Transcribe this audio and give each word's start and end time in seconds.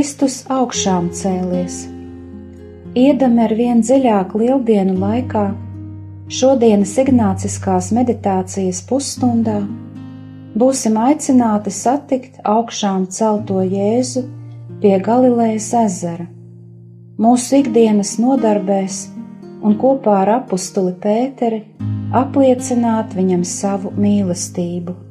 Kristus 0.00 0.38
augšām 0.48 1.10
cēlies. 1.12 1.74
Iedami 2.96 3.42
ar 3.44 3.52
vien 3.52 3.82
dziļāk 3.84 4.30
lieldienu 4.40 4.94
laikā, 4.96 5.42
šodienas 6.32 6.94
ignāciskās 7.02 7.90
meditācijas 7.92 8.80
pusstundā, 8.88 9.58
būsim 10.56 10.96
aicināti 10.96 11.74
satikt 11.80 12.40
augšām 12.48 13.04
celto 13.12 13.60
Jēzu 13.60 14.24
pie 14.80 14.94
Galilejas 15.04 15.68
ezera, 15.82 16.24
mūsu 17.20 17.60
ikdienas 17.60 18.14
nodarbēs 18.24 19.02
un 19.60 19.76
kopā 19.84 20.16
ar 20.22 20.32
apustuli 20.38 20.96
Pēteri 21.04 21.60
apliecināt 22.24 23.12
viņam 23.20 23.44
savu 23.44 23.92
mīlestību. 24.00 25.09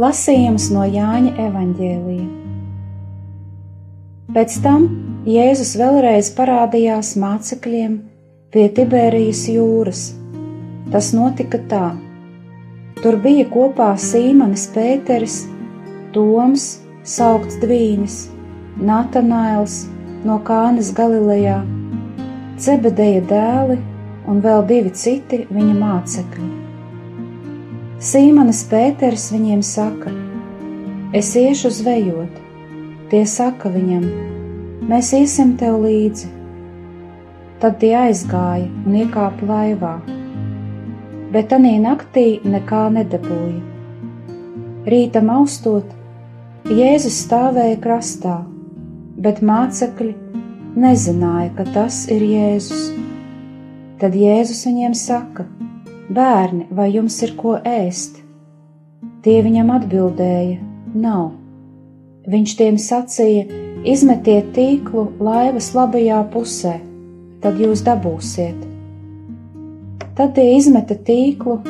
Lasījums 0.00 0.70
no 0.72 0.86
Jāņa 0.88 1.34
evaņģēlija. 1.44 2.26
Pēc 4.32 4.54
tam 4.64 4.84
Jēzus 5.28 5.74
vēlreiz 5.76 6.30
parādījās 6.36 7.10
mācekļiem 7.20 7.98
pie 8.54 8.62
Tiberijas 8.76 9.42
jūras. 9.50 10.04
Tas 10.94 11.10
notika 11.12 11.60
tā. 11.72 11.88
Tur 13.02 13.18
bija 13.26 13.44
kopā 13.50 13.90
Sīmanis 14.00 14.68
Pēteris, 14.72 15.42
Toms, 16.14 16.70
saukts 17.04 17.58
Dvīnis, 17.60 18.22
Natanails 18.80 19.82
no 20.24 20.38
Kānas 20.46 20.94
Galilejā, 20.96 21.58
Cebedeja 22.56 23.26
dēli 23.34 23.76
un 24.30 24.40
vēl 24.46 24.64
divi 24.72 24.94
citi 24.96 25.44
viņa 25.50 25.76
mācekļi. 25.82 26.59
Sīmanis 28.00 28.62
Pēters 28.64 29.26
viņiem 29.28 29.60
saka: 29.60 30.08
Es 31.12 31.34
iešu 31.36 31.68
zvejot. 31.68 32.38
Tie 33.10 33.20
saka 33.28 33.68
viņam: 33.74 34.06
Mēs 34.88 35.10
iesim 35.18 35.50
tev 35.60 35.82
līdzi. 35.82 36.30
Tad 37.60 37.76
tie 37.82 37.92
aizgāja 38.06 38.70
un 38.86 38.96
iekāpa 39.02 39.50
laivā, 39.50 39.92
bet 41.36 41.50
tanī 41.52 41.74
naktī 41.84 42.40
nekā 42.40 42.86
nedabūja. 42.96 43.60
Rītam 44.88 45.28
austot, 45.36 45.84
Jēzus 46.72 47.20
stāvēja 47.26 47.76
krastā, 47.84 48.38
bet 49.20 49.44
mācekļi 49.44 50.14
nezināja, 50.80 51.52
ka 51.52 51.68
tas 51.76 52.06
ir 52.08 52.24
Jēzus. 52.32 52.94
Tad 54.00 54.16
Jēzus 54.16 54.64
viņiem 54.72 54.96
saka: 54.96 55.50
Bērni, 56.10 56.64
vai 56.74 56.88
jums 56.90 57.20
ir 57.22 57.36
ko 57.38 57.52
ēst? 57.62 58.16
Tie 59.22 59.36
viņam 59.46 59.68
atbildēja: 59.76 60.56
Nav. 60.98 61.28
Viņš 62.32 62.54
tiem 62.58 62.80
sacīja: 62.82 63.44
Izmetiet 63.86 64.48
tīklu 64.56 65.04
laivas 65.22 65.70
labajā 65.76 66.24
pusē, 66.32 66.74
tad 67.44 67.62
jūs 67.62 67.84
dabūsiet. 67.86 68.58
Tad 70.18 70.34
tie 70.34 70.48
izmeta 70.56 70.98
tīklu 70.98 71.60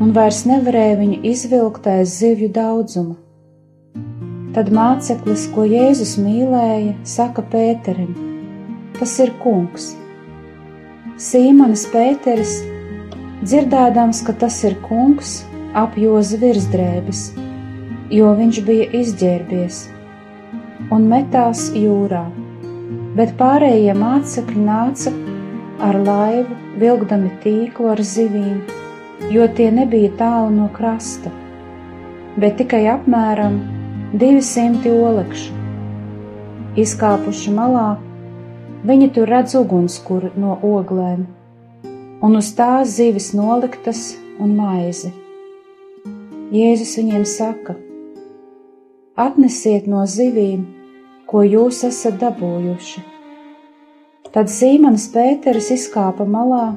un 0.00 0.16
vairs 0.16 0.46
nevarēja 0.48 0.96
viņu 1.02 1.20
izvilkt 1.34 1.92
aiz 1.92 2.16
zivju 2.16 2.48
daudzuma. 2.56 3.18
Tad 4.56 4.72
māceklis, 4.72 5.50
ko 5.52 5.68
Jēzus 5.68 6.16
mīlēja, 6.16 6.96
saka 7.04 7.44
Pēterim: 7.44 8.16
Tas 8.96 9.20
ir 9.20 9.36
kungs. 9.44 9.92
Sīmanis 11.20 11.90
Pēteris 11.92 12.62
Dzirdēdams, 13.42 14.20
ka 14.22 14.32
tas 14.38 14.56
ir 14.62 14.76
kungs, 14.84 15.30
apjoza 15.74 16.36
virsdrēbes, 16.38 17.22
jo 18.14 18.28
viņš 18.38 18.60
bija 18.68 18.84
izģērbies, 18.98 19.78
un 20.94 21.08
metās 21.10 21.64
jūrā, 21.74 22.20
bet 23.18 23.32
pārējie 23.40 23.96
mācekļi 23.98 24.62
nāca 24.68 25.14
ar 25.88 25.98
laivu, 26.06 26.60
vilkdami 26.84 27.32
tīklu 27.42 27.90
ar 27.96 28.04
zivīm, 28.12 28.62
jo 29.34 29.50
tie 29.58 29.72
nebija 29.74 30.14
tālu 30.22 30.54
no 30.60 30.70
krasta, 30.78 31.34
bet 32.38 32.60
tikai 32.62 32.84
apmēram 32.94 33.58
200 34.22 34.96
olekšu. 35.10 35.60
Izkāpuši 36.86 37.58
malā, 37.58 37.92
viņi 38.86 39.14
tur 39.18 39.34
redz 39.34 39.58
ugunskura 39.58 40.30
no 40.38 40.60
oglēm 40.62 41.26
un 42.22 42.38
uz 42.38 42.52
tās 42.54 42.94
zivis 42.96 43.32
noliktas 43.34 44.12
un 44.42 44.54
maizi. 44.54 45.10
Jēzus 46.54 46.94
viņiem 47.00 47.24
saka: 47.26 47.74
Atnesiet 49.18 49.88
no 49.90 50.04
zivīm, 50.06 50.62
ko 51.26 51.42
jūs 51.42 51.82
esat 51.88 52.20
dabūjuši. 52.22 53.02
Tad 54.32 54.48
Sīmanis 54.48 55.08
Pēteris 55.12 55.72
izkāpa 55.74 56.24
malā 56.24 56.68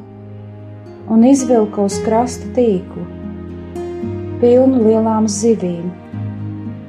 un 1.13 1.23
izvilka 1.29 1.85
uz 1.85 2.00
krasta 2.03 2.50
tīklu, 2.57 3.05
pilnu 4.41 4.81
lielām 4.88 5.29
zivīm, 5.29 5.94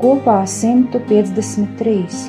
kopā 0.00 0.40
153. 0.56 2.24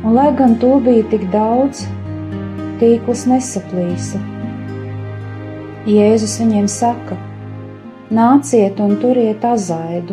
Un, 0.00 0.12
lai 0.16 0.30
gan 0.32 0.56
to 0.58 0.78
bija 0.82 1.04
tik 1.12 1.28
daudz, 1.30 1.84
tīkls 2.80 3.28
nesaplīsa 3.28 4.39
Jēzus 5.88 6.34
viņiem 6.42 6.66
saka: 6.68 7.16
Nāciet 8.12 8.80
un 8.84 8.98
turiet 9.00 9.44
azaidu. 9.48 10.12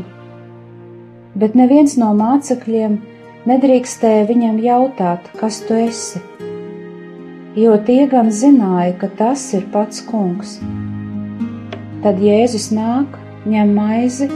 Bet 1.36 1.58
neviens 1.60 1.98
no 2.00 2.14
mācekļiem 2.16 2.94
nedrīkstēja 3.52 4.30
viņam 4.30 4.62
jautāt, 4.64 5.28
kas 5.42 5.58
tu 5.68 5.76
esi, 5.76 6.22
jo 7.60 7.76
tie 7.84 8.06
gan 8.08 8.32
zināja, 8.32 8.94
ka 9.02 9.10
tas 9.20 9.44
ir 9.60 9.68
pats 9.74 10.00
kungs. 10.08 10.56
Tad 12.06 12.24
Jēzus 12.24 12.70
nāk, 12.72 13.20
ņem 13.44 13.76
maizi 13.76 14.30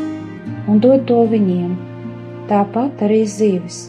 un 0.68 0.84
dod 0.84 1.08
to 1.08 1.22
viņiem, 1.31 1.72
tāpat 2.52 3.08
arī 3.08 3.24
zīves. 3.24 3.86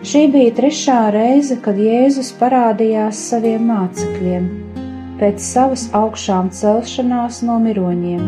Šī 0.00 0.24
bija 0.32 0.56
trešā 0.56 1.02
reize, 1.12 1.60
kad 1.60 1.76
Jēzus 1.76 2.32
parādījās 2.40 3.20
saviem 3.28 3.68
mācekļiem 3.68 4.69
pēc 5.20 5.42
savas 5.44 5.84
augšām 5.96 6.48
celšanās 6.56 7.42
no 7.44 7.58
miroņiem. 7.60 8.24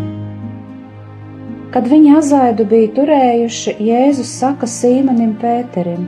Kad 1.73 1.87
viņi 1.89 2.11
azaidu 2.19 2.67
bija 2.69 2.91
turējuši, 2.99 3.73
Jēzus 3.81 4.33
saka 4.43 4.69
Sīmanim 4.69 5.33
Pēterim: 5.41 6.03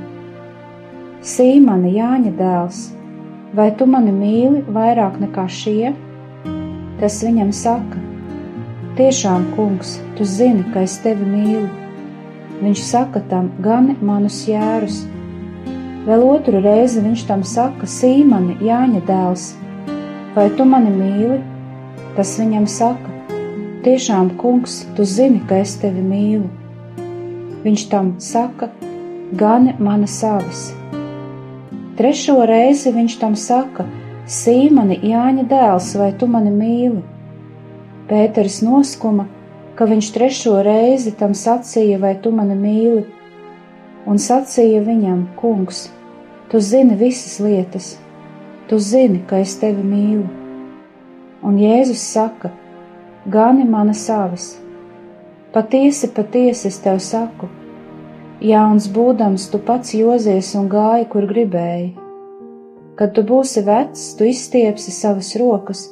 Sīmani, 1.24 1.94
Jāņa 1.96 2.32
dēls, 2.36 2.80
vai 3.56 3.70
tu 3.78 3.88
mani 3.88 4.12
mīli 4.12 4.60
vairāk 4.76 5.16
nekā 5.22 5.46
šie? 5.48 5.94
Tas 7.00 7.16
viņam 7.24 7.54
saka: 7.56 8.02
Tiešām, 8.98 9.48
kungs, 9.56 9.96
tu 10.18 10.28
zini, 10.28 10.66
ka 10.74 10.84
es 10.84 10.98
tevi 11.00 11.24
mīlu. 11.24 11.64
Viņš 12.60 12.84
saka 12.90 13.24
tam 13.32 13.48
gan 13.64 13.94
manus 14.04 14.44
jērus. 14.46 15.00
Vēl 16.04 16.28
otru 16.28 16.60
reizi 16.60 17.00
viņš 17.08 17.24
tam 17.32 17.40
saka: 17.56 17.88
Sīmani, 17.88 18.60
Jāņa 18.68 19.00
dēls, 19.08 19.54
vai 20.34 20.50
tu 20.56 20.66
mani 20.68 20.92
mīli? 20.94 21.40
Tas 22.14 22.36
viņam 22.38 22.66
saka, 22.70 23.10
tiešām, 23.86 24.34
kungs, 24.38 24.82
tu 24.96 25.06
zini, 25.06 25.42
ka 25.48 25.58
es 25.62 25.74
tevi 25.82 26.02
mīlu. 26.02 26.50
Viņš 27.64 27.88
tam 27.90 28.14
saka, 28.22 28.70
gani 29.32 29.74
mana 29.78 30.06
savis. 30.10 30.68
Trešo 31.98 32.40
reizi 32.50 32.92
viņš 32.94 33.18
tam 33.20 33.34
saka, 33.38 33.86
Sīmani, 34.24 35.02
Jāņa 35.04 35.42
dēls, 35.50 35.90
vai 36.00 36.12
tu 36.16 36.26
mani 36.26 36.48
mīli? 36.48 37.02
Pēters 38.08 38.62
noskuma, 38.64 39.26
ka 39.76 39.84
viņš 39.90 40.08
trešo 40.14 40.54
reizi 40.64 41.12
tam 41.18 41.34
sacīja, 41.36 41.98
vai 42.00 42.14
tu 42.16 42.32
mani 42.32 42.56
mīli. 42.56 43.04
un 44.06 44.18
sacīja 44.20 44.80
viņam: 44.84 45.28
Kungs, 45.36 45.88
tu 46.50 46.60
zini 46.60 46.96
visas 46.96 47.40
lietas, 47.40 47.98
tu 48.68 48.78
zini, 48.78 49.20
ka 49.28 49.40
es 49.44 49.56
tevi 49.60 49.82
mīlu. 49.86 50.26
Un 51.44 51.58
Jēzus 51.60 52.04
saka: 52.12 52.50
Gani 53.26 53.64
mana 53.64 53.94
savis, 53.94 54.46
patiesi, 55.52 56.10
patiesi 56.16 56.68
es 56.70 56.78
tev 56.84 57.00
saku, 57.00 57.48
jauns 58.40 58.88
būdams 58.96 59.48
tu 59.52 59.60
pats 59.68 59.94
jozies 59.96 60.54
un 60.60 60.70
gāji, 60.72 61.08
kur 61.12 61.28
gribēji. 61.32 61.90
Kad 62.98 63.14
tu 63.16 63.26
būsi 63.26 63.64
vecs, 63.66 64.14
tu 64.18 64.28
izstiepsi 64.30 64.94
savas 64.94 65.34
rokas, 65.40 65.88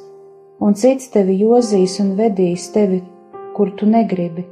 un 0.59 0.73
cits 0.73 1.11
tevi 1.13 1.41
jozīs 1.43 1.99
un 1.99 2.15
vedīs 2.19 2.71
tevi, 2.75 3.03
kur 3.57 3.73
tu 3.77 3.89
negribi 3.89 4.47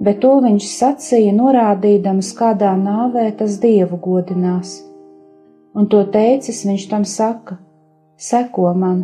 bet 0.00 0.20
to 0.24 0.32
viņš 0.42 0.66
sacīja, 0.70 1.32
norādīdams, 1.36 2.32
kādā 2.38 2.74
nāvē 2.78 3.30
tas 3.38 3.58
dievu 3.62 3.98
godinās. 4.02 4.80
Un 5.74 5.88
to 5.90 6.04
teicis, 6.06 6.62
viņš 6.68 6.82
tam 6.90 7.04
saka: 7.08 7.56
Seko 8.14 8.68
man! 8.78 9.00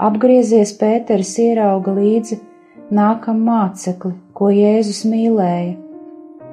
Apgriezies 0.00 0.72
Pēters 0.80 1.34
ierauga 1.40 1.92
līdzi 1.96 2.38
nākam 2.96 3.42
mācekli, 3.44 4.14
ko 4.36 4.48
Jēzus 4.52 5.02
mīlēja, 5.08 5.76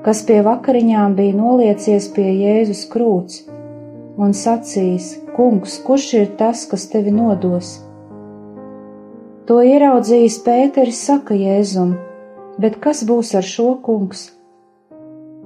kas 0.04 0.26
pie 0.28 0.42
vakariņām 0.44 1.16
bija 1.16 1.38
noliecies 1.40 2.10
pie 2.12 2.28
Jēzus 2.28 2.84
krūts 2.92 3.42
un 4.20 4.36
sacījis: 4.44 5.10
Kungs, 5.34 5.80
kurš 5.88 6.12
ir 6.20 6.32
tas, 6.40 6.68
kas 6.68 6.90
tevi 6.92 7.16
nodos? 7.16 7.78
To 9.48 9.64
ieraudzījis 9.64 10.42
Pēteris 10.44 11.06
saka 11.08 11.40
Jēzum: 11.40 11.96
Bet 12.60 12.82
kas 12.84 13.08
būs 13.08 13.32
ar 13.40 13.48
šo 13.48 13.78
kungs? 13.84 14.34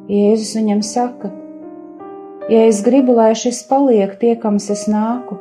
Jēzus 0.09 0.57
viņam 0.57 0.81
saka: 0.81 1.37
Ja 2.47 2.61
es 2.63 2.77
gribu, 2.79 3.11
lai 3.11 3.33
šis 3.35 3.57
paliek 3.67 4.13
tiekams, 4.21 4.69
es 4.71 4.85
nāku, 4.87 5.35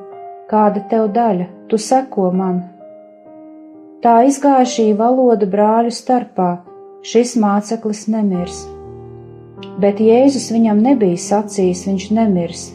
kāda 0.50 0.80
tev 0.90 1.04
daļa, 1.14 1.44
tu 1.70 1.78
seko 1.78 2.32
man. 2.34 2.64
Tā 4.02 4.16
izgāja 4.26 4.66
šī 4.72 4.88
valoda 4.98 5.46
brāļu 5.52 5.94
starpā, 5.94 6.48
šis 7.06 7.36
māceklis 7.38 8.08
nemirs. 8.10 8.58
Bet 9.78 10.02
Jēzus 10.02 10.50
viņam 10.50 10.82
nebija 10.82 11.22
sacījis, 11.28 11.86
viņš 11.92 12.10
nemirs, 12.18 12.66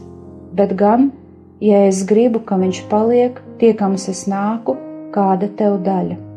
bet 0.56 0.78
gan, 0.80 1.10
ja 1.60 1.84
es 1.92 2.06
gribu, 2.08 2.40
ka 2.40 2.56
viņš 2.64 2.86
paliek, 2.88 3.44
tiekams 3.60 4.08
es 4.16 4.30
nāku, 4.32 4.80
kāda 5.12 5.52
tev 5.60 5.82
daļa. 5.84 6.31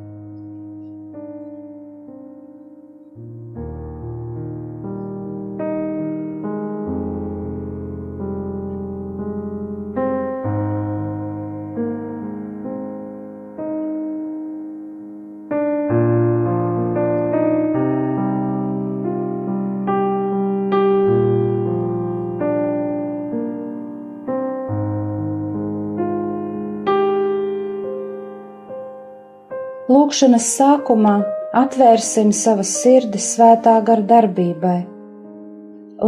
Lūkšanas 29.94 30.46
sākumā 30.56 31.12
atvērsim 31.54 32.30
savas 32.34 32.70
sirdis 32.80 33.26
svētā 33.34 33.74
gara 33.86 34.02
darbībai, 34.08 34.78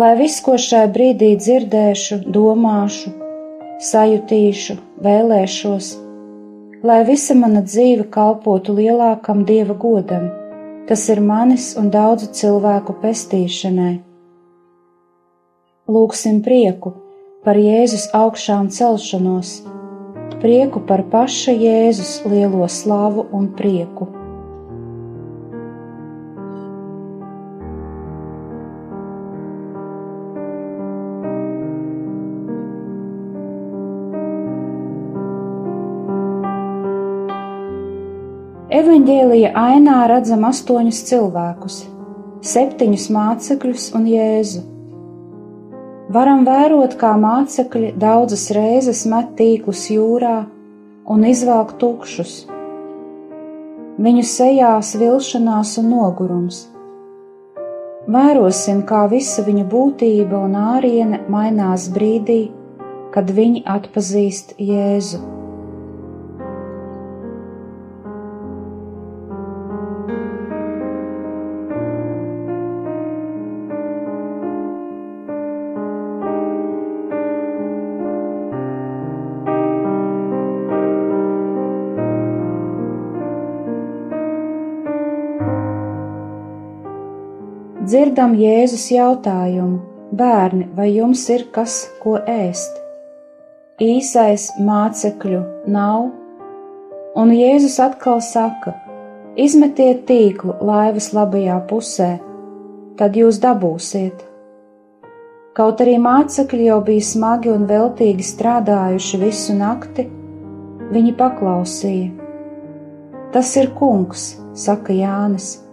lai 0.00 0.08
viss, 0.18 0.40
ko 0.42 0.56
šai 0.58 0.86
brīdī 0.94 1.28
dzirdēšu, 1.38 2.18
domāšu, 2.34 3.12
sajutīšu, 3.90 4.78
vēlēšos, 5.06 5.90
lai 6.88 6.98
visa 7.10 7.36
mana 7.38 7.62
dzīve 7.68 8.08
kalpotu 8.16 8.74
lielākam 8.80 9.44
dieva 9.52 9.76
godam, 9.84 10.26
tas 10.88 11.06
ir 11.12 11.22
manis 11.30 11.68
un 11.78 11.92
daudzu 11.94 12.32
cilvēku 12.40 12.96
pestīšanai. 13.04 13.94
Lūksim 15.86 16.42
prieku 16.48 16.96
par 17.46 17.60
Jēzus 17.68 18.08
augšām 18.24 18.72
celšanos 18.80 19.58
prieku 20.46 20.78
par 20.86 21.00
paša 21.10 21.50
Jēzus 21.58 22.10
lielo 22.30 22.68
slavu 22.70 23.24
un 23.34 23.48
prieku. 23.58 24.06
Evanģēlija 38.70 39.50
ainā 39.50 39.98
redzam 40.14 40.46
astoņus 40.46 41.02
cilvēkus, 41.10 41.82
septiņus 42.54 43.10
mācekļus 43.18 43.90
un 43.98 44.08
Jēzu 44.14 44.75
Varam 46.06 46.44
vērot, 46.46 46.92
kā 47.00 47.16
mācekļi 47.18 47.96
daudzas 47.98 48.44
reizes 48.54 49.00
met 49.10 49.32
tīklus 49.38 49.88
jūrā 49.90 50.36
un 51.10 51.24
izvelk 51.26 51.72
tukšus. 51.80 52.34
Viņu 53.98 54.22
sejās 54.30 54.92
vilšanās 55.00 55.74
un 55.82 55.90
nogurums. 55.90 56.60
Vērosim, 58.06 58.84
kā 58.86 59.08
visa 59.10 59.42
viņu 59.42 59.66
būtība 59.72 60.44
un 60.46 60.54
āriene 60.60 61.24
mainās 61.32 61.88
brīdī, 61.90 62.44
kad 63.10 63.32
viņi 63.34 63.64
atpazīst 63.66 64.54
Jēzu. 64.62 65.35
Dzirdam 88.16 88.32
Jēzus 88.40 88.86
jautājumu: 88.94 89.76
Bērni, 90.16 90.70
vai 90.72 90.88
jums 90.88 91.28
ir 91.28 91.42
kas, 91.52 91.84
ko 92.00 92.16
ēst? 92.16 92.78
Īsais 93.76 94.54
mācekļu 94.56 95.40
nav, 95.68 96.06
un 97.12 97.32
Jēzus 97.36 97.76
atkal 97.76 98.22
saka: 98.24 98.72
Izmetiet 99.36 100.06
tīklu 100.08 100.56
laivas 100.64 101.10
labajā 101.12 101.58
pusē, 101.68 102.08
tad 102.96 103.20
jūs 103.20 103.36
dabūsiet. 103.42 104.24
Kaut 105.52 105.84
arī 105.84 105.98
mācekļi 106.00 106.70
jau 106.70 106.80
bija 106.88 107.04
smagi 107.04 107.52
un 107.52 107.68
veltīgi 107.68 108.24
strādājuši 108.24 109.22
visu 109.26 109.58
nakti, 109.60 110.08
viņi 110.88 111.12
paklausīja. 111.20 112.10
Tas 113.36 113.52
ir 113.60 113.74
kungs, 113.76 114.30
saka 114.56 114.96
Jānis 114.96 115.65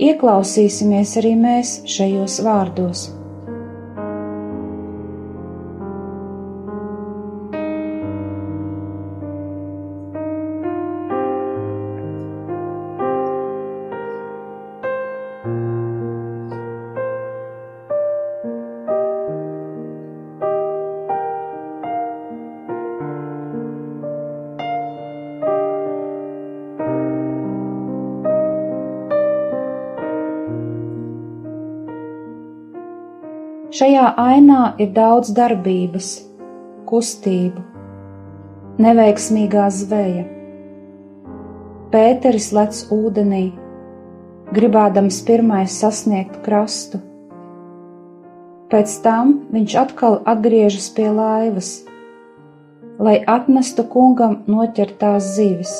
ieklausīsimies 0.00 1.16
arī 1.20 1.34
mēs 1.36 1.80
šajos 1.88 2.38
vārdos. 2.46 3.10
Šajā 33.72 34.08
ainā 34.20 34.74
ir 34.84 34.90
daudz 34.92 35.30
darbības, 35.32 36.08
kustību, 36.90 37.62
neveiksmīgā 38.84 39.68
zveja. 39.72 40.26
Pēteris 41.94 42.50
lec 42.52 42.82
ūdenī, 42.92 43.46
gribādams 44.52 45.22
pirmais 45.24 45.78
sasniegt 45.80 46.36
krastu. 46.44 47.00
Pēc 48.68 48.98
tam 49.06 49.32
viņš 49.56 49.78
atkal 49.86 50.20
atgriežas 50.34 50.90
pie 50.92 51.08
laivas, 51.08 51.72
lai 53.00 53.22
atnestu 53.24 53.88
kungam 53.88 54.42
noķertās 54.52 55.32
zivis. 55.38 55.72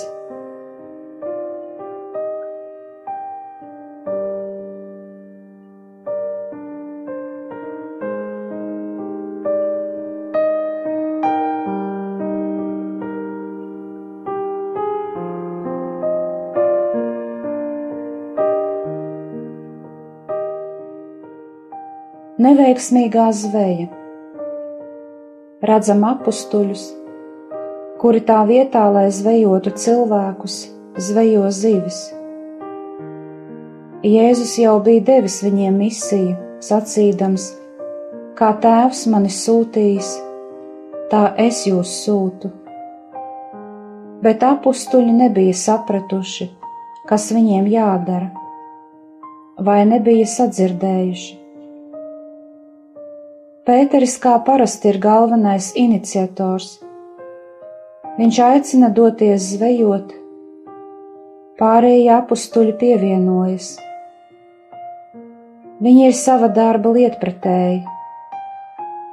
Neveiksmīgā 22.42 23.28
zveja. 23.38 23.86
Redzam 25.62 26.02
apstuļus, 26.08 26.84
kuri 28.02 28.22
tā 28.26 28.40
vietā, 28.48 28.82
lai 28.90 29.06
zvejotu 29.14 29.70
cilvēkus, 29.78 30.56
zvejo 31.06 31.50
zivis. 31.54 32.00
Jēzus 34.02 34.56
jau 34.58 34.78
bija 34.82 35.04
devis 35.12 35.38
viņiem 35.44 35.76
misiju, 35.84 36.32
sacīdams: 36.66 37.44
Kā 38.38 38.48
tēvs 38.64 39.04
mani 39.12 39.30
sūtījis, 39.30 40.08
tā 41.12 41.28
es 41.44 41.62
jūs 41.68 41.92
sūtu. 42.06 42.50
Bet 44.22 44.42
apstuļi 44.46 45.14
nebija 45.20 45.54
sapratuši, 45.58 46.48
kas 47.06 47.28
viņiem 47.34 47.70
jādara, 47.70 48.32
vai 49.62 49.82
nebija 49.86 50.26
sadzirdējuši. 50.34 51.41
Pēteris 53.62 54.16
kā 54.18 54.32
parasti 54.42 54.88
ir 54.90 54.96
galvenais 54.98 55.68
iniciators. 55.78 56.80
Viņš 58.16 58.40
aicina 58.42 58.88
doties 58.96 59.44
zvejot, 59.52 60.08
pārējie 61.62 62.08
apstuļi 62.16 62.74
pievienojas. 62.80 63.68
Viņi 65.78 66.08
ir 66.08 66.18
sava 66.24 66.50
darba 66.58 66.90
lietpratēji, 66.98 67.78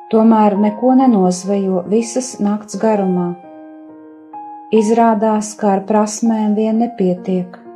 tomēr 0.10 0.58
neko 0.65 0.98
nenozvejo 0.98 1.86
visas 1.94 2.34
nakts 2.41 2.82
garumā. 2.82 3.29
Izrādās, 4.74 5.53
ka 5.62 5.75
ar 5.75 5.86
prasmēm 5.86 6.58
vien 6.58 6.82
nepietiek. 6.82 7.69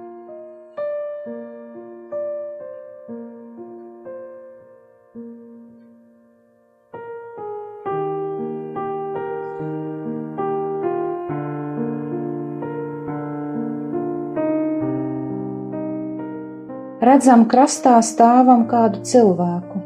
Redzam 17.13 17.43
krastā 17.45 17.99
stāvam 18.01 18.63
kādu 18.65 19.03
cilvēku. 19.05 19.81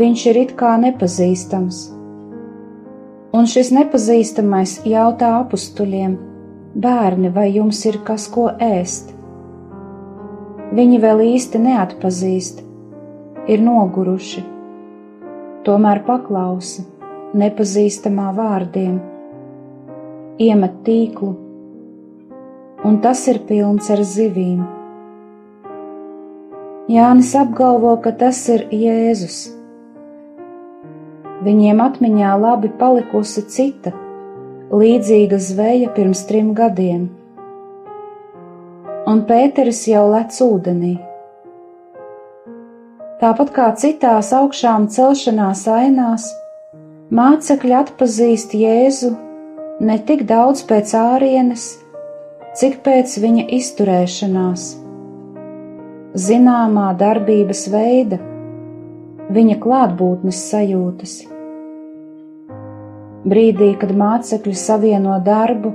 Viņš 0.00 0.22
ir 0.30 0.38
it 0.40 0.54
kā 0.56 0.70
nepazīstams, 0.80 1.80
un 3.36 3.48
šis 3.52 3.72
nepazīstamais 3.76 4.78
jautā 4.88 5.34
apstuļiem: 5.42 6.16
Bērni, 6.72 7.28
vai 7.36 7.50
jums 7.58 7.84
ir 7.84 8.00
kas 8.06 8.30
ko 8.32 8.48
ēst? 8.64 9.12
Viņi 10.72 11.04
vēl 11.04 11.20
īsti 11.28 11.60
neatpazīst, 11.68 12.64
ir 13.52 13.60
noguruši, 13.68 14.48
tomēr 15.68 16.00
paklausa 16.08 16.88
nepazīstamā 17.36 18.32
vārdiem, 18.38 19.00
iemet 20.40 20.84
tīklu, 20.86 21.34
un 22.88 23.02
tas 23.04 23.28
ir 23.28 23.44
pilns 23.50 23.92
ar 23.92 24.00
zivīm. 24.00 24.62
Jānis 26.92 27.30
apgalvo, 27.38 27.94
ka 28.04 28.10
tas 28.20 28.38
ir 28.52 28.66
Jēzus. 28.68 29.36
Viņiem 31.46 31.78
atmiņā 31.80 32.32
labi 32.36 32.68
palikusi 32.80 33.44
cita, 33.54 33.94
līdzīga 34.68 35.38
zveja 35.40 35.88
pirms 35.96 36.26
trim 36.28 36.50
gadiem, 36.58 37.06
un 39.08 39.24
Pēteris 39.30 39.80
jau 39.88 40.04
lec 40.12 40.36
ūdenī. 40.44 40.92
Tāpat 43.24 43.54
kā 43.56 43.70
citās 43.78 44.34
augšām 44.36 44.90
celšanās 44.92 45.64
ainās, 45.72 46.28
mācekļi 47.08 47.78
atpazīst 47.80 48.52
Jēzu 48.58 49.14
ne 49.80 49.96
tik 50.10 50.28
daudz 50.28 50.66
pēc 50.68 50.92
ārienes, 51.00 51.70
cik 52.58 52.82
pēc 52.84 53.16
viņa 53.24 53.48
izturēšanās 53.62 54.81
zināmā 56.18 56.92
darbības 56.98 57.66
veida, 57.72 58.18
viņa 59.32 59.58
klātbūtnes 59.62 60.40
sajūtas. 60.50 61.14
Brīdī, 63.22 63.72
kad 63.80 63.94
mācekļi 63.96 64.54
savieno 64.58 65.16
darbu 65.24 65.72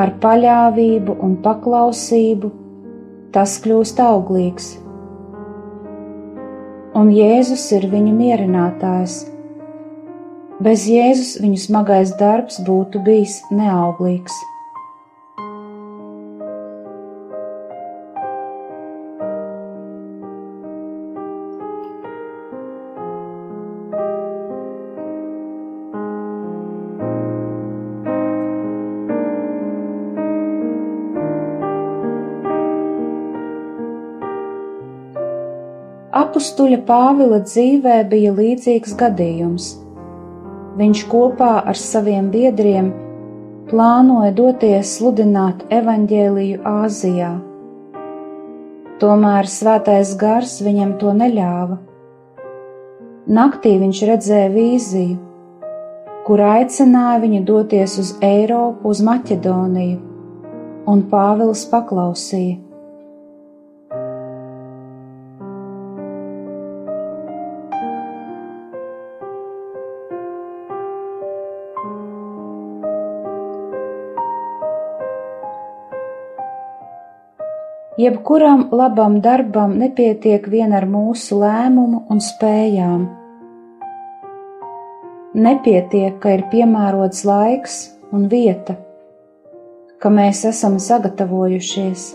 ar 0.00 0.14
paļāvību 0.22 1.16
un 1.22 1.36
paklausību, 1.44 2.50
tas 3.34 3.58
kļūst 3.62 4.00
auglīgs. 4.02 4.70
Un 6.96 7.12
Jēzus 7.14 7.68
ir 7.76 7.86
viņu 7.92 8.14
mierinātājs. 8.16 9.20
Bez 10.60 10.88
Jēzus 10.90 11.36
viņu 11.40 11.60
smagais 11.62 12.16
darbs 12.18 12.58
būtu 12.66 13.04
bijis 13.06 13.38
neauglīgs. 13.54 14.34
Apustuļa 36.30 36.76
Pāvila 36.86 37.40
dzīvē 37.42 37.94
bija 38.06 38.30
līdzīgs 38.30 38.92
gadījums. 39.00 39.64
Viņš 40.78 41.00
kopā 41.10 41.56
ar 41.72 41.74
saviem 41.74 42.28
biedriem 42.30 42.92
plānoja 43.72 44.30
doties 44.36 44.92
sludināt 45.00 45.64
evaņģēliju 45.74 46.60
Āzijā. 46.70 47.32
Tomēr 49.02 49.50
svētais 49.56 50.14
gars 50.22 50.54
viņam 50.62 50.94
to 51.02 51.16
neļāva. 51.18 51.80
Naktī 53.40 53.74
viņš 53.82 54.06
redzēja 54.14 54.54
vīziju, 54.54 55.18
kur 56.30 56.46
aicināja 56.46 57.18
viņu 57.26 57.44
doties 57.50 57.98
uz 58.06 58.16
Eiropu, 58.22 58.94
uz 58.94 59.02
Maķedoniju, 59.02 59.98
un 60.94 61.06
Pāvils 61.10 61.66
paklausīja. 61.74 62.69
Jebkuram 78.00 78.68
labam 78.72 79.18
darbam 79.20 79.72
nepietiek 79.78 80.44
vien 80.48 80.70
ar 80.72 80.86
mūsu 80.88 81.36
lēmumu 81.40 81.98
un 82.08 82.20
spējām. 82.24 83.02
Nepietiek, 85.46 86.14
ka 86.22 86.32
ir 86.36 86.46
piemērots 86.52 87.26
laiks 87.28 87.74
un 88.16 88.24
vieta, 88.32 88.78
ka 90.00 90.14
mēs 90.16 90.46
esam 90.52 90.78
sagatavojušies. 90.86 92.06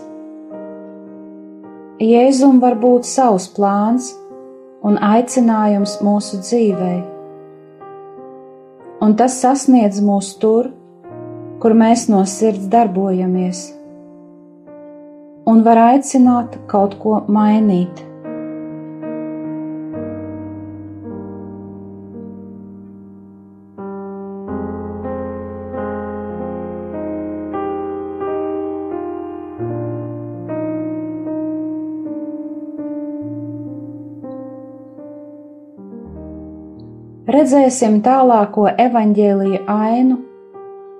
Jēzum 2.02 2.58
var 2.66 2.80
būt 2.82 3.06
savs 3.12 3.46
plāns 3.54 4.10
un 4.82 4.98
aicinājums 5.12 6.00
mūsu 6.08 6.42
dzīvei, 6.42 6.98
un 9.06 9.18
tas 9.22 9.38
sasniedz 9.44 10.02
mūs 10.02 10.34
tur, 10.42 10.72
kur 11.62 11.78
mēs 11.78 12.08
no 12.10 12.26
sirds 12.26 12.66
darbojamies 12.74 13.66
un 15.46 15.62
var 15.62 15.78
aicināt 15.78 16.58
kaut 16.70 16.98
ko 17.02 17.20
mainīt. 17.30 18.02
Redzēsim 37.36 38.00
tālāko 38.02 38.64
evaņģēlīja 38.80 39.62
ainu, 39.70 40.16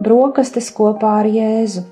brokastis 0.03 0.71
kopā 0.75 1.21
ar 1.23 1.31
Jēzu. 1.33 1.87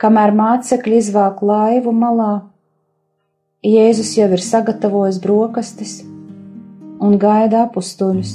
Kamēr 0.00 0.30
mācekļi 0.32 0.96
izvāk 0.96 1.42
laivu 1.44 1.92
malā, 1.92 2.46
Jēzus 3.68 4.14
jau 4.16 4.30
ir 4.32 4.40
sagatavojis 4.40 5.18
brokastis 5.20 5.90
un 7.04 7.18
gaida 7.20 7.66
apstuļus. 7.66 8.30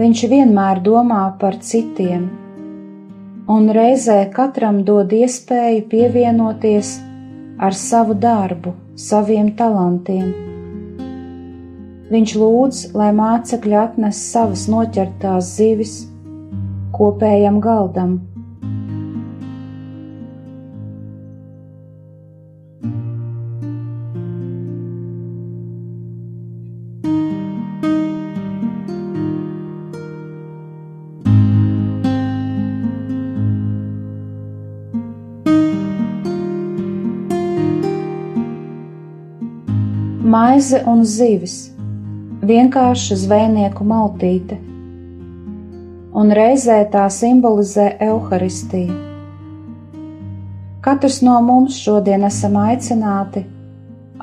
Viņš 0.00 0.24
vienmēr 0.32 0.80
domā 0.88 1.20
par 1.44 1.60
citiem, 1.60 2.24
un 3.52 3.68
reizē 3.76 4.18
katram 4.32 4.80
dod 4.88 5.12
iespēju 5.12 5.84
pievienoties 5.92 6.96
ar 7.60 7.76
savu 7.76 8.16
darbu, 8.16 8.72
saviem 8.96 9.52
talantiem. 9.60 10.32
Viņš 12.16 12.38
lūdz, 12.40 12.84
lai 12.96 13.12
mācekļi 13.20 13.82
atnes 13.86 14.24
savas 14.32 14.70
noķertās 14.72 15.58
zivis 15.60 15.98
kopējam 16.96 17.60
galdam 17.60 18.22
maize 40.54 40.78
un 40.86 41.00
zivis, 41.02 41.54
vienkārša 42.46 43.16
zvejnieku 43.18 43.82
maltīte, 43.90 44.54
un 46.20 46.30
reizē 46.38 46.76
tā 46.92 47.08
simbolizē 47.10 47.86
evaharistiju. 48.06 48.94
Katrs 50.84 51.18
no 51.26 51.40
mums 51.48 51.80
šodien 51.82 52.28
esam 52.30 52.54
aicināti 52.60 53.42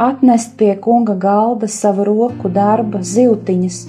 atnest 0.08 0.56
pie 0.56 0.72
kunga 0.88 1.18
galda 1.28 1.68
savu 1.68 2.08
roku 2.08 2.54
darba 2.62 3.04
zīltiņas, 3.12 3.84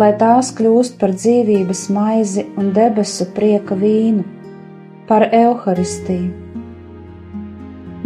lai 0.00 0.12
tās 0.24 0.54
kļūst 0.56 0.96
par 1.02 1.12
dzīvības 1.20 1.86
maizi 1.92 2.48
un 2.56 2.72
debesu 2.80 3.28
prieka 3.36 3.76
vīnu, 3.84 4.24
par 5.04 5.28
evaharistiju. 5.28 6.32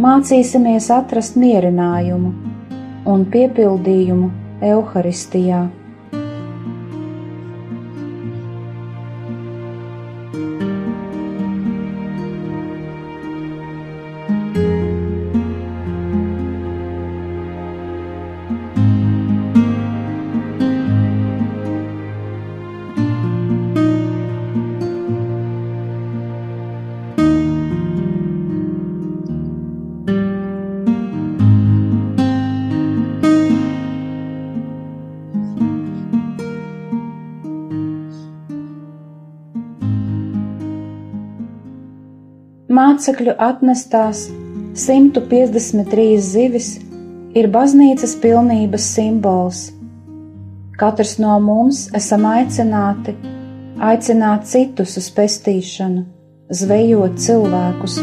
Mācīsimies 0.03 0.91
atrast 0.99 1.39
mierinājumu 1.39 2.50
un 3.05 3.25
piepildījumu 3.25 4.31
Euharistijā. 4.61 5.65
Mācekļu 42.91 43.33
atnestās 43.39 44.25
153 44.75 46.05
zivis 46.19 46.69
ir 47.39 47.47
baznīcas 47.47 48.17
pilnības 48.19 48.87
simbols. 48.97 49.59
Katrs 50.75 51.13
no 51.23 51.37
mums 51.39 51.85
esam 51.95 52.25
aicināti 52.27 53.13
aicināt 53.79 54.49
citus 54.49 54.97
uz 54.99 55.07
pestīšanu, 55.15 56.03
zvejot 56.51 57.15
cilvēkus. 57.27 58.01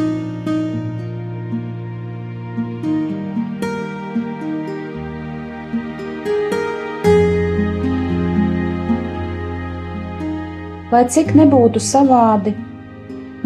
Lai 10.89 11.05
cik 11.13 11.35
nebūtu 11.37 11.85
savādi, 11.85 12.57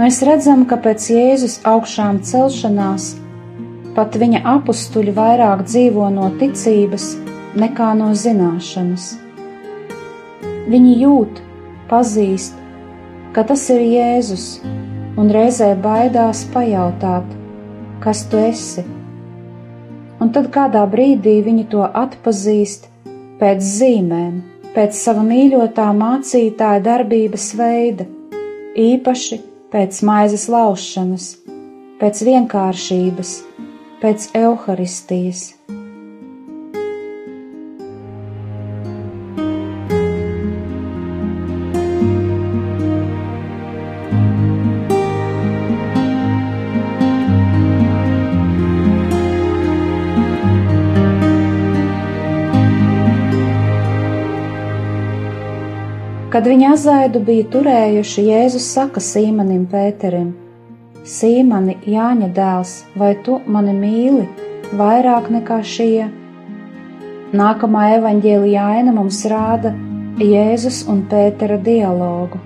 Mēs 0.03 0.17
redzam, 0.27 0.65
ka 0.67 0.81
pēc 0.83 1.05
Jēzus 1.15 1.61
augšām 1.69 2.17
celšanās 2.27 3.05
pat 3.95 4.17
viņa 4.19 4.41
apstuļi 4.51 5.13
vairāk 5.15 5.61
dzīvo 5.69 6.09
no 6.11 6.25
ticības 6.41 7.05
nekā 7.63 7.93
no 8.01 8.09
zināšanas. 8.19 9.05
Viņi 10.73 10.95
jūt, 11.05 11.39
pazīst, 11.93 12.57
ka 13.37 13.45
tas 13.47 13.63
ir 13.71 13.85
Jēzus, 13.93 14.49
un 15.23 15.31
reizē 15.37 15.71
baidās 15.85 16.43
pajautāt, 16.51 17.31
kas 18.03 18.25
tu 18.27 18.43
esi. 18.43 18.83
Un 20.19 20.35
tad 20.35 20.51
kādā 20.59 20.83
brīdī 20.97 21.37
viņi 21.47 21.69
to 21.77 21.87
atpazīst 21.87 22.91
pēc 23.39 23.63
zīmēm, 23.71 24.35
pēc 24.75 24.99
sava 24.99 25.23
mīļotā 25.31 25.89
mācītāja 26.03 26.83
darbības 26.91 27.49
veida, 27.63 28.11
īpaši 28.91 29.43
pēc 29.73 30.03
maizes 30.05 30.51
laušanas, 30.53 31.31
pēc 32.01 32.21
vienkāršības, 32.29 33.31
pēc 34.03 34.29
evaharistijas. 34.37 35.47
Kad 56.33 56.47
viņa 56.49 56.69
azaidu 56.73 57.21
bija 57.21 57.45
turējuši, 57.53 58.23
Jēzus 58.31 58.65
saka 58.73 59.01
Sīmanim 59.05 59.67
Pēterim: 59.69 60.31
Sīmani, 61.05 61.75
Jāņa 61.85 62.29
dēls, 62.33 62.73
vai 62.97 63.11
tu 63.27 63.35
mani 63.45 63.75
mīli 63.77 64.25
vairāk 64.79 65.29
nekā 65.35 65.59
šie? 65.75 66.07
Nākamā 67.37 67.83
evaņģēlijā 67.99 68.65
aina 68.79 68.97
mums 68.97 69.21
rāda 69.29 69.75
Jēzus 70.25 70.81
un 70.89 71.05
Pētera 71.13 71.61
dialogu. 71.69 72.41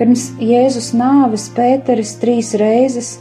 Pirms 0.00 0.26
Jēzus 0.40 0.94
nāves 0.96 1.50
Pēteris 1.52 2.16
trīs 2.24 2.56
reizes 2.56 3.14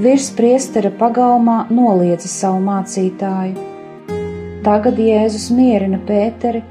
virs 0.00 0.32
priestera 0.32 0.88
pagalmā 1.04 1.66
noliedza 1.68 2.32
savu 2.40 2.64
mācītāju. 2.72 3.68
Tagad 4.64 4.96
Jēzus 5.12 5.50
mierina 5.52 6.00
Pēteri 6.08 6.64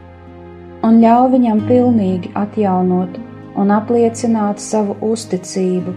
un 0.87 0.99
ļauj 1.03 1.31
viņam 1.35 1.61
pilnīgi 1.67 2.31
atjaunot 2.39 3.17
un 3.59 3.71
apliecināt 3.75 4.61
savu 4.63 4.95
uzticību, 5.03 5.95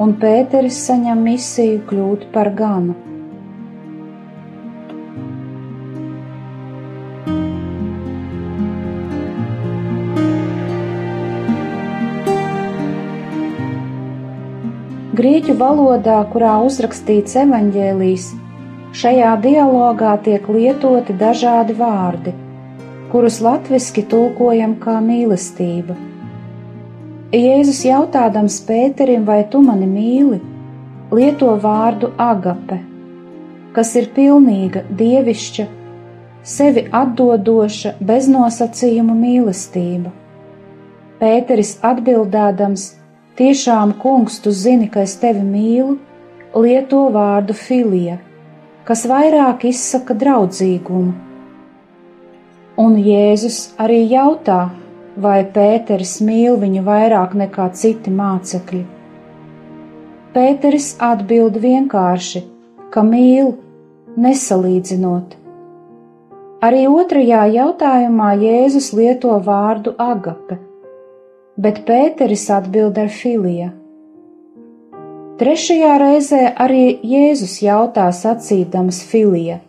un 0.00 0.14
Pēteris 0.20 0.78
saņem 0.86 1.24
misiju 1.28 1.82
kļūt 1.90 2.30
par 2.36 2.52
ganu. 2.60 2.96
Grieķu 15.14 15.54
valodā, 15.60 16.16
kurā 16.32 16.56
uzrakstīts 16.66 17.36
evaņģēlijs, 17.44 18.24
šajā 18.98 19.36
dialogā 19.44 20.16
tiek 20.24 20.48
lietoti 20.56 21.14
dažādi 21.20 21.76
vārdi– 21.78 22.34
kurus 23.14 23.36
latviski 23.38 24.02
tulkojam 24.10 24.72
kā 24.82 24.96
mīlestība. 24.98 25.94
Jēzus 27.30 27.84
jautādams 27.86 28.56
Pēterim, 28.66 29.22
vai 29.28 29.44
tu 29.50 29.60
mani 29.62 29.86
mīli, 29.86 30.40
lieto 31.14 31.52
vārdu 31.62 32.08
agape, 32.18 32.80
kas 33.76 33.92
ir 34.00 34.08
pilnīga, 34.16 34.82
dievišķa, 34.98 35.66
sevi 36.54 36.82
atdodoša, 37.00 37.92
beznosacījuma 38.08 39.14
mīlestība. 39.20 40.10
Pēteris 41.20 41.70
atbildēdams, 41.86 42.88
tiešām, 43.38 43.92
kungs, 44.02 44.40
tu 44.42 44.50
zini, 44.50 44.88
ka 44.90 45.04
es 45.06 45.14
tevi 45.22 45.46
mīlu, 45.52 45.94
lieto 46.66 47.04
vārdu 47.14 47.54
filija, 47.54 48.18
kas 48.90 49.06
vairāk 49.06 49.68
izsaka 49.70 50.18
draudzīgumu 50.18 51.33
Un 52.74 52.96
Jēzus 52.98 53.76
arī 53.78 54.00
jautā, 54.10 54.72
vai 55.14 55.44
Pēteris 55.46 56.16
mīl 56.26 56.56
viņu 56.58 56.80
vairāk 56.82 57.36
nekā 57.38 57.68
citi 57.70 58.10
mācekļi. 58.10 58.80
Pēteris 60.34 60.88
atbild 60.98 61.60
vienkārši, 61.62 62.42
ka 62.90 63.04
mīl, 63.06 63.52
nesalīdzinot. 64.18 65.36
Arī 66.66 66.80
otrajā 66.90 67.44
jautājumā 67.54 68.32
Jēzus 68.42 68.90
lieto 68.98 69.36
vārdu 69.46 69.92
agape, 70.00 70.58
bet 71.54 71.84
Pēteris 71.86 72.48
atbild 72.50 72.98
ar 72.98 73.12
filija. 73.20 73.70
Trešajā 75.38 75.94
reizē 76.02 76.42
arī 76.66 76.88
Jēzus 77.06 77.60
jautā 77.62 78.08
sacīdams 78.10 79.04
Filija. 79.06 79.60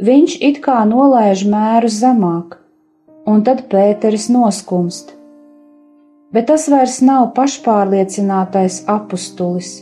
Viņš 0.00 0.34
it 0.40 0.62
kā 0.64 0.78
nolaiž 0.88 1.42
mēru 1.44 1.88
zemāk, 1.92 2.54
un 3.28 3.42
tad 3.44 3.66
Pēteris 3.68 4.30
noskumst. 4.32 5.10
Bet 6.32 6.46
tas 6.48 6.68
vairs 6.72 7.02
nav 7.04 7.34
pašpārliecinātais 7.36 8.78
apustulis. 8.88 9.74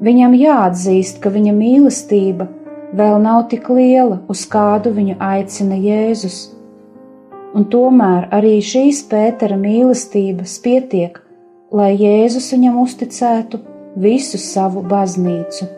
Viņam 0.00 0.32
jāatzīst, 0.32 1.18
ka 1.20 1.28
viņa 1.34 1.52
mīlestība 1.58 2.46
vēl 2.96 3.18
nav 3.20 3.42
tik 3.50 3.68
liela, 3.68 4.22
uz 4.32 4.46
kādu 4.48 4.94
viņu 4.96 5.18
aicina 5.28 5.76
Jēzus. 5.76 6.38
Un 7.52 7.66
tomēr 7.68 8.30
arī 8.32 8.54
šīs 8.64 9.02
Pētera 9.10 9.58
mīlestības 9.60 10.56
pietiek, 10.64 11.20
lai 11.68 11.90
Jēzus 12.00 12.48
viņam 12.54 12.80
uzticētu 12.86 13.60
visu 14.00 14.40
savu 14.40 14.86
baznīcu. 14.88 15.68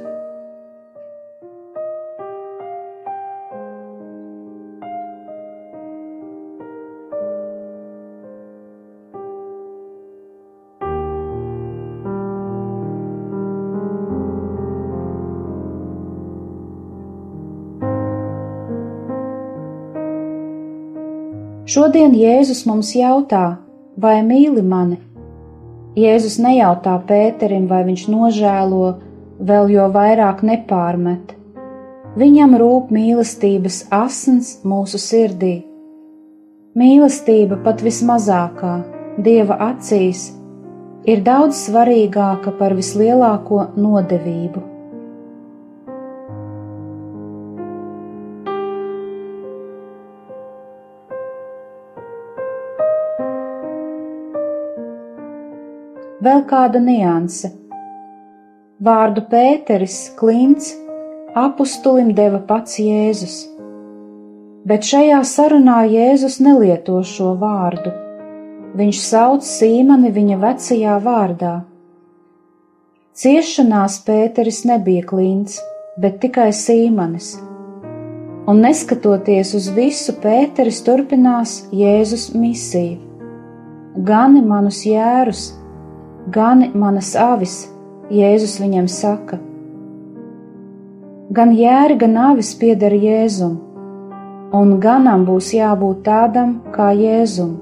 Šodien 21.72 22.12
Jēzus 22.12 22.66
mums 22.68 22.90
jautā, 22.92 23.56
vai 23.96 24.18
mīli 24.26 24.60
mani? 24.66 24.98
Jēzus 25.96 26.34
nejautā 26.42 26.98
Pēterim, 27.08 27.64
vai 27.70 27.78
viņš 27.86 28.02
nožēlo, 28.12 28.88
vēl 29.50 29.70
jo 29.72 29.86
vairāk 29.94 30.42
nepārmet. 30.44 31.32
Viņam 32.18 32.58
rūp 32.60 32.90
mīlestības 32.92 33.78
asins 34.02 34.50
mūsu 34.68 35.00
sirdī. 35.00 35.54
Mīlestība 36.76 37.62
pat 37.64 37.80
vismazākā, 37.86 38.74
Dieva 39.24 39.56
acīs, 39.70 40.26
ir 41.08 41.24
daudz 41.24 41.62
svarīgāka 41.70 42.52
par 42.58 42.76
vislielāko 42.76 43.70
nodevību. 43.80 44.71
Vēl 56.22 56.44
kāda 56.46 56.78
nianse. 56.82 57.50
Vārdu 58.82 59.24
Pēteris 59.30 60.12
Klints 60.18 60.72
apustulim 61.38 62.12
deva 62.14 62.38
pats 62.46 62.78
Jēzus, 62.82 63.36
bet 64.68 64.86
šajā 64.86 65.20
sarunā 65.26 65.82
Jēzus 65.90 66.38
nelieto 66.44 67.00
šo 67.06 67.34
vārdu. 67.40 67.94
Viņš 68.78 68.98
sauc 69.04 69.46
Sīmani 69.46 70.10
viņa 70.14 70.38
vecajā 70.42 70.96
vārdā. 71.04 71.54
Ciešanās 73.18 73.98
Pēteris 74.06 74.62
nebija 74.68 75.04
Klints, 75.08 75.58
bet 76.00 76.20
tikai 76.22 76.48
Sīmanis. 76.56 77.34
Un 78.48 78.62
neskatoties 78.64 79.52
uz 79.58 79.68
visu, 79.76 80.14
Pēteris 80.22 80.80
turpinās 80.86 81.58
Jēzus 81.74 82.30
misiju. 82.34 82.98
Gani 84.08 84.40
manus 84.40 84.80
jērus, 84.88 85.50
Gani 86.30 86.68
manas 86.78 87.16
avis, 87.18 87.54
Jēzus 88.06 88.60
viņam 88.62 88.86
saka. 88.86 89.40
Gan 91.34 91.50
jēri, 91.58 91.96
gan 91.98 92.14
avis 92.30 92.52
pieder 92.60 92.94
Jēzum, 92.94 93.56
un 94.54 94.76
ganam 94.78 95.24
būs 95.26 95.48
jābūt 95.56 96.04
tādam 96.06 96.60
kā 96.70 96.92
Jēzum. 96.94 97.56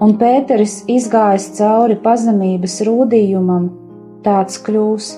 Un 0.00 0.16
Pēteris 0.16 0.78
izgājis 0.88 1.50
cauri 1.58 1.98
pazemības 2.00 2.78
rūdījumam, 2.88 3.68
tāds 4.24 4.56
kļūs. 4.64 5.12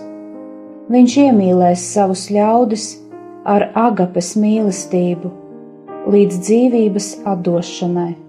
Viņš 0.90 1.16
iemīlēs 1.28 1.86
savus 1.94 2.26
ļaudis 2.34 2.90
ar 3.46 3.70
agapes 3.86 4.34
mīlestību 4.34 5.30
līdz 6.10 6.42
dzīvības 6.42 7.10
atdošanai. 7.22 8.23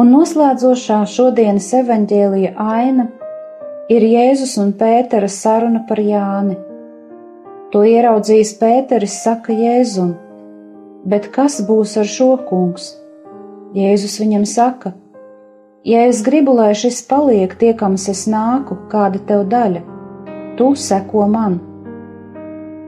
Un 0.00 0.08
noslēdzošā 0.14 1.02
šodienas 1.12 1.66
evaņģēlija 1.76 2.54
aina 2.56 3.06
ir 3.92 4.06
Jēzus 4.06 4.54
un 4.62 4.72
Pētera 4.80 5.28
saruna 5.28 5.82
par 5.88 6.00
Jāni. 6.00 6.56
To 7.72 7.82
ieraudzījis 7.86 8.54
Pēteris, 8.62 9.18
saka 9.24 9.54
Jēzum, 9.54 10.14
bet 11.10 11.28
kas 11.34 11.60
būs 11.68 11.98
ar 12.00 12.08
šo 12.16 12.30
kungs? 12.48 12.94
Jēzus 13.76 14.16
viņam 14.22 14.46
saka: 14.48 14.94
Ja 15.86 16.06
es 16.08 16.24
gribu, 16.26 16.56
lai 16.56 16.72
šis 16.74 17.02
paliek 17.10 17.54
tiekams, 17.60 18.08
es 18.14 18.26
nāku, 18.30 18.78
kāda 18.90 19.20
tev 19.28 19.46
daļa, 19.52 19.84
tu 20.58 20.74
seko 20.88 21.28
man. 21.36 21.60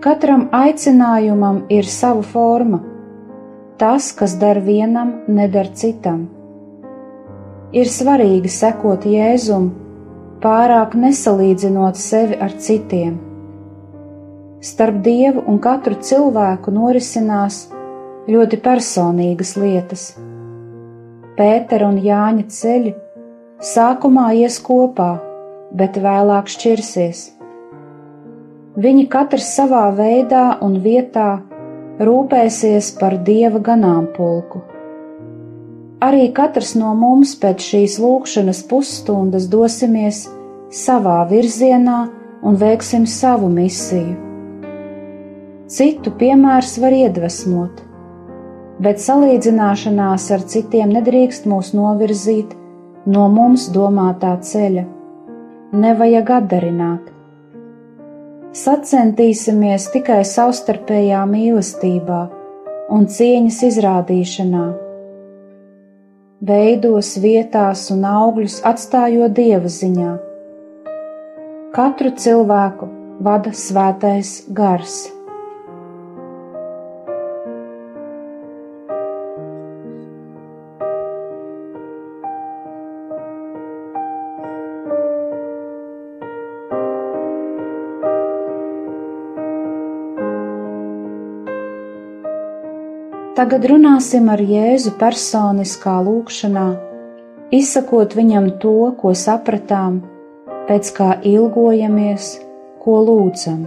Katram 0.03 0.49
aicinājumam 0.65 1.65
ir 1.71 1.87
sava 1.87 2.25
forma. 2.35 2.83
Tas, 3.79 4.13
kas 4.19 4.39
der 4.41 4.61
vienam, 4.67 5.19
nedara 5.29 5.71
citam 5.79 6.31
ir 7.73 7.89
svarīgi 7.89 8.51
sekot 8.53 9.07
Jēzum, 9.09 9.71
pārāk 10.43 10.97
nesalīdzinot 10.99 11.99
sevi 11.99 12.37
ar 12.37 12.53
citiem. 12.61 13.15
Starp 14.63 15.01
Dievu 15.03 15.43
un 15.51 15.59
katru 15.63 15.97
cilvēku 15.99 16.71
norisinās 16.75 17.65
ļoti 18.31 18.61
personīgas 18.63 19.57
lietas. 19.59 20.05
Pētera 21.39 21.89
un 21.89 21.99
Jāņa 22.05 22.45
ceļi 22.53 22.93
sākumā 23.73 24.29
ies 24.39 24.59
kopā, 24.63 25.15
bet 25.73 25.97
vēlāk 25.97 26.53
šķirsies. 26.53 27.25
Viņi 28.83 29.07
katrs 29.13 29.49
savā 29.57 29.87
veidā 29.97 30.45
un 30.65 30.77
vietā 30.85 31.41
rūpēsies 32.03 32.93
par 33.01 33.17
dieva 33.27 33.61
ganāmpulku 33.65 34.63
arī 36.03 36.27
katrs 36.35 36.75
no 36.79 36.93
mums 36.99 37.37
pēc 37.43 37.63
šīs 37.63 37.99
lūkšanas 38.03 38.65
pusstundas 38.71 39.47
dosimies 39.53 40.25
savā 40.73 41.21
virzienā 41.31 42.01
un 42.43 42.59
veiksim 42.59 43.07
savu 43.07 43.51
misiju. 43.53 44.17
Citu 45.73 46.13
piemērs 46.21 46.75
var 46.83 46.93
iedvesmot, 46.97 47.79
bet 48.83 49.01
salīdzināšanās 49.05 50.27
ar 50.35 50.43
citiem 50.55 50.91
nedrīkst 50.99 51.47
mūs 51.49 51.73
novirzīt 51.77 52.53
no 53.07 53.29
mums 53.33 53.71
domātā 53.73 54.35
ceļa. 54.51 54.85
Nevajag 55.73 56.31
atdarināt. 56.43 57.09
Sacentīsimies 58.53 59.87
tikai 59.95 60.21
savstarpējā 60.29 61.23
mīlestībā 61.31 62.23
un 62.93 63.07
cieņas 63.09 63.63
izrādīšanā 63.71 64.67
veidos, 66.43 67.15
vietās 67.23 67.87
un 67.95 68.03
augļus 68.09 68.61
atstājot 68.67 69.35
dieva 69.37 69.71
ziņā. 69.71 70.13
Katru 71.73 72.11
cilvēku 72.19 72.89
vada 73.23 73.53
svētais 73.57 74.43
gars. 74.51 75.22
Tagad 93.43 93.65
runāsim 93.67 94.29
ar 94.31 94.39
Jēzu 94.39 94.93
personiskā 95.01 95.97
lūkšanā, 96.07 96.67
izsakot 97.59 98.13
viņam 98.15 98.45
to, 98.63 98.75
ko 99.01 99.11
sapratām, 99.19 99.97
pēc 100.69 100.91
kā 100.95 101.09
ilgojamies, 101.27 102.29
ko 102.85 103.01
lūdzam. 103.09 103.65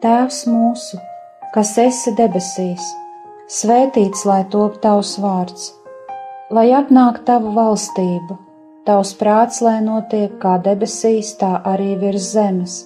Tēvs 0.00 0.46
mūsu, 0.48 0.96
kas 1.52 1.70
esi 1.76 2.14
debesīs, 2.16 2.84
svētīts 3.52 4.22
lai 4.24 4.38
top 4.54 4.78
tavs 4.80 5.10
vārds, 5.20 5.66
lai 6.56 6.70
atnāk 6.78 7.18
tava 7.26 7.52
valstība, 7.58 8.38
tavs 8.88 9.12
prāts, 9.20 9.60
lai 9.60 9.74
notiek 9.84 10.38
kā 10.40 10.54
debesīs, 10.64 11.34
tā 11.42 11.52
arī 11.74 11.90
virs 12.00 12.30
zemes. 12.32 12.78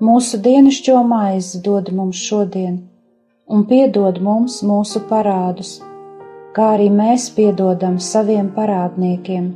Mūsu 0.00 0.40
dienascho 0.40 1.04
maizi 1.04 1.60
dod 1.68 1.92
mums 1.92 2.24
šodien, 2.30 2.80
un 3.52 3.68
piedod 3.68 4.16
mums 4.16 4.62
mūsu 4.64 5.04
parādus, 5.12 5.82
kā 6.56 6.72
arī 6.80 6.88
mēs 6.96 7.28
piedodam 7.36 8.00
saviem 8.00 8.54
parādniekiem, 8.56 9.52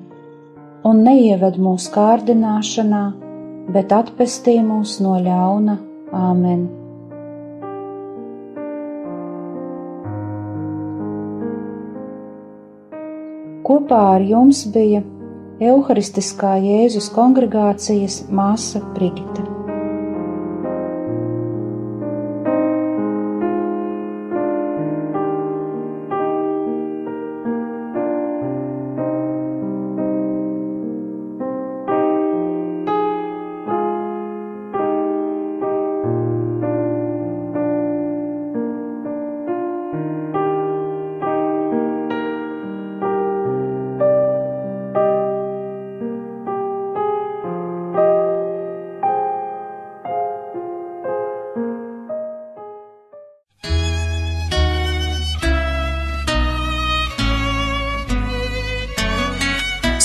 un 0.84 1.06
neieved 1.08 1.56
mūsu 1.56 1.96
kārdināšanā, 1.96 3.06
bet 3.72 4.02
atpestī 4.04 4.60
mūs 4.60 5.00
no 5.00 5.16
ļauna 5.24 5.86
Āmen! 6.10 6.64
Kopā 13.70 14.00
ar 14.16 14.24
jums 14.26 14.64
bija 14.74 15.04
Euharistiskā 15.62 16.56
Jēzus 16.64 17.10
kongregācijas 17.14 18.24
māsa 18.34 18.82
Brigita. 18.96 19.59